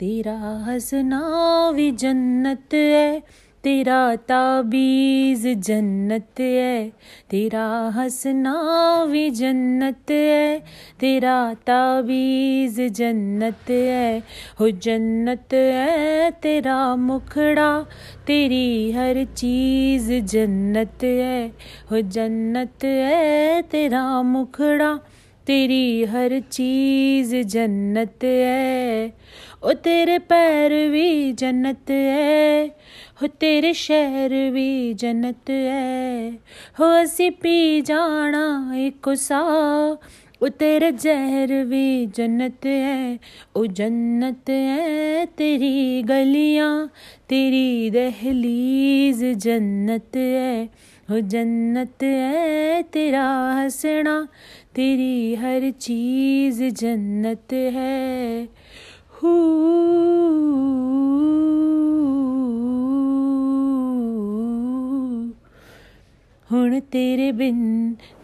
तेरा 0.00 0.64
हंसना 0.66 1.20
भी 1.74 1.90
जन्नत 1.90 2.74
है, 2.74 3.22
तेरा 3.64 4.16
ताबीज 4.16 5.46
जन्नत 5.46 6.40
है, 6.40 6.92
तेरा 7.30 7.92
हंसना 7.94 8.54
भी 9.08 9.30
जन्नत 9.30 10.10
है, 10.10 10.58
तेरा 11.00 11.54
ताबीज 11.54 12.80
जन्नत 12.80 13.70
है। 13.70 14.22
हो 14.60 14.70
जन्नत 14.70 15.54
है 15.54 16.30
तेरा 16.30 16.96
मुखड़ा, 16.96 17.86
तेरी 18.26 18.92
हर 18.92 19.24
चीज़ 19.24 20.12
जन्नत 20.12 21.04
है। 21.04 21.48
हो 21.90 22.00
जन्नत 22.00 22.84
है 22.84 23.62
तेरा 23.62 24.22
मुखड़ा 24.22 24.98
तेरी 25.46 26.04
हर 26.04 26.40
चीज़ 26.40 27.36
जन्नत 27.36 28.24
है। 28.24 29.12
ओ 29.64 29.72
तेरे 29.72 30.18
पैर 30.18 30.90
भी 30.90 31.32
जन्नत 31.32 31.90
है। 31.90 32.66
हो 33.22 33.26
तेरे 33.26 33.74
शहर 33.74 34.50
भी 34.50 34.94
जन्नत 34.94 35.50
है। 35.50 36.30
हो 36.78 36.84
असी 36.84 37.30
पी 37.30 37.80
जाना 37.80 38.72
एक 38.76 39.08
सा। 39.08 39.40
ओ 40.42 40.48
तेरे 40.48 40.92
जहर 40.92 41.64
भी 41.64 42.06
जन्नत 42.06 42.66
है। 42.66 43.18
ओ 43.56 43.66
जन्नत 43.66 44.50
है 44.50 45.26
तेरी 45.26 46.02
गलियाँ, 46.02 46.90
तेरी 47.28 47.90
दहलीज 47.90 49.24
जन्नत 49.24 50.16
है। 50.16 50.68
हो 51.10 51.20
जन्नत 51.20 52.02
है 52.02 52.82
तेरा 52.82 53.26
हंसना, 53.54 54.28
तेरी 54.74 55.34
हर 55.34 55.70
चीज़ 55.70 56.62
जन्नत 56.64 57.52
है। 57.52 58.48
हु, 59.14 59.32
हुण 66.50 66.80
तेरे 66.80 67.32
बिन 67.32 67.60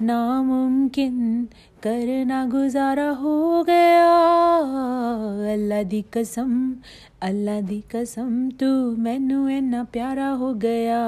नामुमकिन 0.02 1.48
करना 1.82 2.44
गुजारा 2.46 3.08
हो 3.10 3.64
गया। 3.64 4.10
अल्लाह 5.52 5.82
दी 5.82 6.04
कसम, 6.14 6.74
अल्लाह 7.22 7.60
दी 7.60 7.80
कसम, 7.96 8.50
तू 8.50 8.96
मैनू 8.96 9.48
इन्ना 9.48 9.84
प्यारा 9.84 10.28
हो 10.28 10.52
गया। 10.54 11.00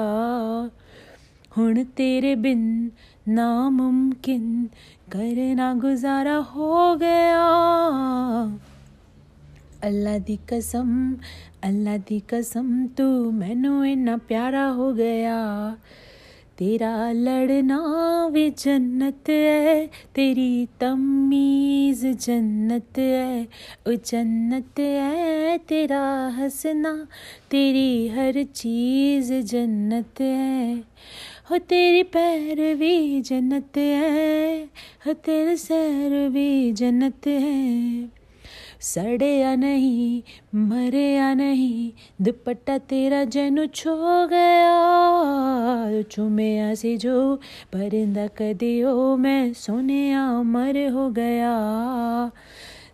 ਹੁਣ 1.58 1.84
ਤੇਰੇ 1.96 2.34
ਬਿਨ 2.34 2.90
ਨਾਮੁਮਕਿਨ 3.28 4.68
ਕਰਨਾ 5.10 5.74
ਗੁਜ਼ਾਰਾ 5.74 6.40
ਹੋ 6.40 6.96
ਗਿਆ 6.96 7.46
ਅੱਲਾ 9.88 10.18
ਦੀ 10.18 10.38
ਕਸਮ 10.48 11.14
ਅੱਲਾ 11.68 11.96
ਦੀ 11.96 12.22
ਕਸਮ 12.28 12.86
ਤੂੰ 12.86 13.34
ਮੈਨੂੰ 13.34 13.86
ਇੰਨਾ 13.86 14.16
ਪਿਆਰਾ 14.16 14.72
ਹੋ 14.72 14.92
ਗਿਆ 14.92 15.76
तेरा 16.60 17.12
लड़ना 17.12 17.76
भी 18.28 18.50
जन्नत 18.50 19.28
है 19.28 19.86
तेरी 20.14 20.66
तमीज 20.80 22.04
जन्नत 22.06 22.98
है 22.98 23.48
ओ 23.88 23.94
जन्नत 24.06 24.80
है 24.80 25.56
तेरा 25.58 26.02
हंसना 26.28 26.92
तेरी 27.50 28.08
हर 28.08 28.42
चीज 28.44 29.32
जन्नत 29.32 30.20
है 30.20 30.84
हो 31.51 31.57
तेरी 31.57 32.03
पैर 32.03 32.75
भी 32.75 33.21
जन्नत 33.21 33.77
है, 33.77 34.63
हो 35.07 35.13
तेरे 35.13 35.55
सैर 35.55 36.29
भी 36.29 36.71
जन्नत 36.71 37.27
है। 37.27 38.09
सड़े 38.81 39.29
या 39.37 39.55
नहीं 39.55 40.21
मरे 40.55 41.05
या 41.15 41.33
नहीं, 41.33 41.91
दुपट्टा 42.21 42.77
तेरा 42.77 43.23
जनु 43.23 43.65
छो 43.65 43.95
गया 44.27 46.01
चुमे 46.01 46.75
से 46.75 46.97
जो 46.97 47.35
परिंदा 47.73 48.27
कदियो 48.27 49.15
मैं 49.15 49.53
सोने 49.53 50.13
अमर 50.13 50.77
हो 50.91 51.09
गया। 51.09 51.53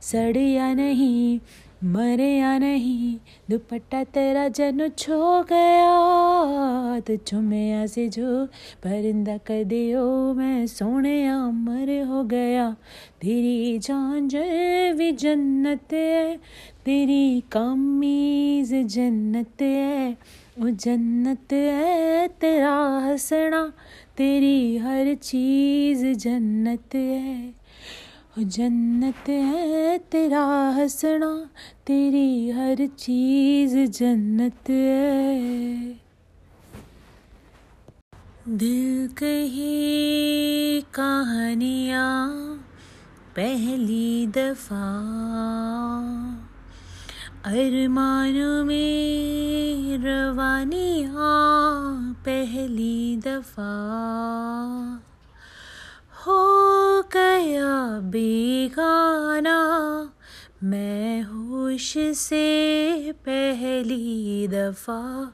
सड़े 0.02 0.46
या 0.46 0.74
नहीं 0.74 1.40
मरे 1.84 2.38
या 2.38 2.58
नहीं, 2.58 3.18
दुपट्टा 3.50 4.04
तेरा 4.04 4.48
जनु 4.48 4.88
छो 4.88 5.44
गया। 5.44 7.00
तो 7.00 7.16
चुमे 7.16 7.88
से 7.88 8.10
जो 8.10 8.46
परिंदा 8.84 9.38
कर 9.38 9.64
दियो, 9.64 10.34
मैं 10.34 10.68
सोने 10.68 11.28
अमर 11.28 12.06
हो 12.06 12.24
गया। 12.24 12.72
तेरी 13.22 13.80
जान 13.80 14.28
भी 14.98 15.12
जन्नत 15.12 15.94
है, 15.94 16.38
तेरी 16.86 17.44
कमीज 17.52 18.74
जन्नत 18.74 19.62
है। 19.62 20.18
वो 20.60 20.70
जन्नत 20.70 21.54
है 21.54 22.28
तेरा 22.28 22.76
हंसना, 23.06 23.74
तेरी 24.18 24.78
हर 24.78 25.16
चीज़ 25.16 26.06
जन्नत 26.06 26.96
है। 26.96 27.61
जन्नत 28.40 29.30
है 29.30 29.98
तेरा 29.98 30.70
हंसना, 30.70 31.50
तेरी 31.88 32.50
हर 32.50 32.88
चीज़ 32.88 33.78
जन्नत 33.78 34.70
है। 34.70 35.84
दिल 38.48 39.08
कही 39.08 40.82
कहानियाँ, 40.82 42.30
पहली 43.36 44.28
दफ़ा। 44.28 44.98
अरमानों 47.46 48.66
में 48.66 49.98
रवानियाँ, 49.98 51.12
पहली 52.14 53.18
दफ़ा। 53.18 53.72
हो 56.28 56.81
मैं 60.64 61.22
होश 61.22 61.94
से 61.98 63.12
पहली 63.12 64.48
दफ़ा 64.48 65.34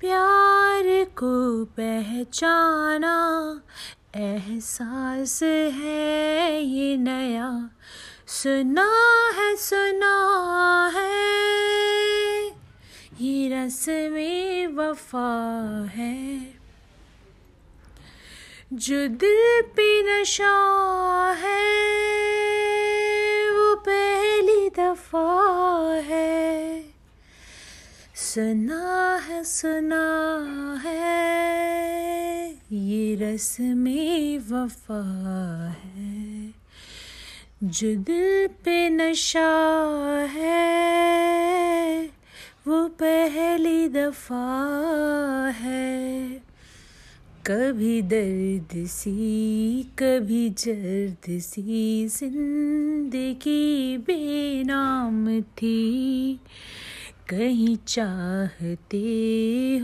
प्यार 0.00 1.04
को 1.04 1.64
पहचाना। 1.64 3.16
एहसास 4.16 5.42
है 5.42 6.62
ये 6.62 6.96
नया, 6.96 7.70
सुना 8.26 8.90
है 9.36 9.56
सुना 9.56 10.16
है। 10.94 12.48
ये 13.20 13.48
रस्म 13.48 14.76
वफा 14.76 15.30
है। 15.94 16.38
जो 18.72 19.06
दिल 19.06 19.62
पे 19.62 20.02
नशा 20.02 20.56
है 21.38 21.88
दफ़ा 24.78 25.94
है। 25.94 26.84
सुना 28.14 29.16
है 29.16 29.44
सुना 29.44 30.04
है, 30.84 32.50
ये 32.72 33.14
रस्म 33.14 33.84
वफा 34.50 35.02
है। 35.84 36.48
जो 37.64 37.96
दिल 37.96 38.46
पे 38.64 38.88
नशा 38.88 39.48
है, 40.30 42.06
वो 42.68 42.88
पहली 42.88 43.88
दफ़ा 43.88 44.46
है। 45.54 46.47
कभी 47.50 48.00
दर्द 48.02 48.86
सी, 48.86 49.82
कभी 49.98 50.48
जर्द 50.50 51.28
सी। 51.40 52.08
ज़िंदगी 52.08 53.96
बेनाम 53.98 55.40
थी, 55.40 56.40
कहीं 57.28 57.76
चाहते 57.86 58.98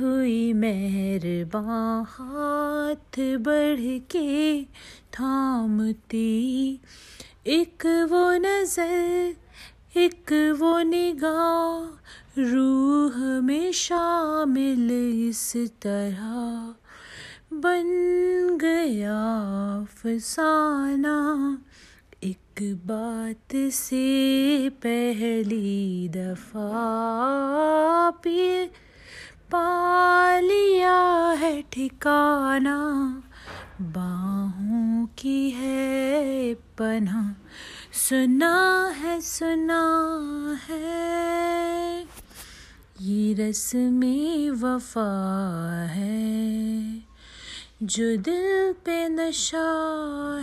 हुई 0.01 0.53
मेहरबान 0.53 2.05
हाथ 2.09 3.21
बढ़ 3.41 3.81
के 4.11 4.63
थामती। 5.17 6.81
एक 7.47 7.87
वो 8.11 8.31
नज़र, 8.39 9.35
एक 9.97 10.33
वो 10.61 10.79
निगाह, 10.83 11.83
रूह 12.39 13.19
में 13.41 13.73
शामिल 13.73 14.91
इस 15.29 15.53
तरह। 15.83 16.75
बन 17.55 18.59
गया 18.61 19.85
फसाना 19.85 21.59
एक 22.23 22.83
बात 22.87 23.73
से 23.73 24.69
पहली 24.69 26.09
दफ़ा 26.09 28.11
पे 28.11 28.71
पा 29.51 30.41
लिया 30.41 31.35
है 31.39 31.63
ठिकाना। 31.63 33.23
बाहों 33.81 35.07
की 35.07 35.51
है 35.51 36.55
पना 36.55 37.37
सुना 37.93 38.93
है 38.97 39.21
सुना 39.21 39.83
है। 40.69 42.05
ये 43.01 43.35
रस 43.35 43.75
में 43.75 44.51
वफा 44.51 45.87
है। 45.91 47.04
जो 47.85 48.17
दिल 48.17 48.73
पे 48.73 49.09
नशा 49.09 49.65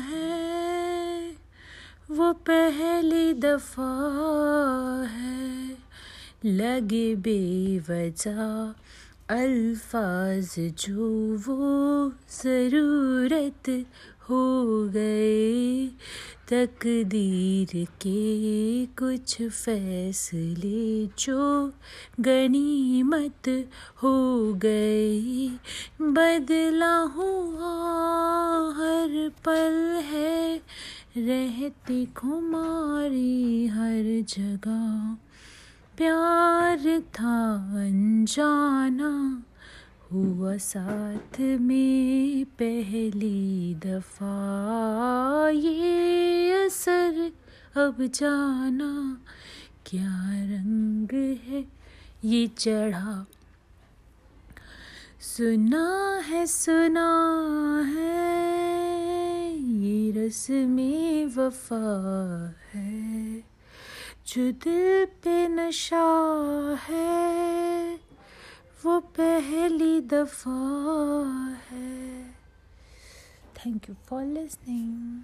है, 0.10 1.32
वो 2.12 2.34
पहली 2.34 3.34
दफ़ा 3.34 3.94
है। 5.10 5.78
लगे 6.46 7.16
बेवजह 7.16 8.42
अल्फाज 9.36 10.56
जो 10.60 11.10
वो 11.38 12.12
ज़रूरत 12.44 13.86
हो 14.30 14.44
गए। 14.88 15.71
तकदीर 16.52 17.86
के 17.86 18.86
कुछ 18.86 19.42
फैसले 19.42 21.06
जो 21.06 21.72
गनीमत 22.20 23.70
हो 24.04 24.54
गई। 24.54 25.50
बदला 26.02 26.98
हुआ 26.98 27.74
हर 28.70 29.32
पल 29.46 30.02
है, 30.04 30.62
रहती 31.18 32.06
खुमारी 32.06 33.68
हर 33.68 34.26
जगह। 34.30 35.18
प्यार 35.98 37.00
था 37.00 37.54
अनजाना 37.88 39.44
हुआ 40.14 40.58
साथ 40.58 41.40
में 41.40 42.46
पहली 42.46 43.76
दफ़ा 43.76 45.50
ये 45.50 46.66
असर। 46.66 47.32
अब 47.78 47.96
जाना 48.00 49.22
क्या 49.86 50.32
रंग 50.44 51.08
है? 51.48 51.66
ये 52.26 52.48
चढ़ा। 52.48 53.26
सुना 55.22 56.22
है 56.26 56.46
सुना 56.48 57.10
है, 57.88 59.58
ये 59.60 60.12
रस 60.12 60.48
में 60.50 61.26
वफा 61.26 61.86
है। 62.74 63.38
जो 64.28 64.52
दिल 64.52 65.06
पे 65.06 65.48
नशा 65.48 66.08
है 66.90 68.11
वो 68.86 69.00
पहली 69.00 70.02
दफ़ा 70.02 70.52
है। 71.70 72.24
Thank 73.58 73.90
you 73.90 73.96
for 73.96 74.24
listening 74.24 75.22